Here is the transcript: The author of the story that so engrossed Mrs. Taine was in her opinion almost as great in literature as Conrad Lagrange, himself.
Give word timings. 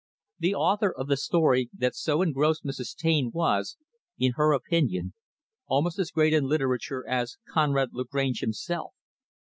The 0.39 0.55
author 0.55 0.91
of 0.91 1.07
the 1.07 1.15
story 1.15 1.69
that 1.77 1.93
so 1.93 2.23
engrossed 2.23 2.65
Mrs. 2.65 2.95
Taine 2.95 3.29
was 3.31 3.77
in 4.17 4.31
her 4.31 4.51
opinion 4.51 5.13
almost 5.67 5.99
as 5.99 6.09
great 6.09 6.33
in 6.33 6.45
literature 6.45 7.07
as 7.07 7.37
Conrad 7.47 7.89
Lagrange, 7.93 8.39
himself. 8.39 8.95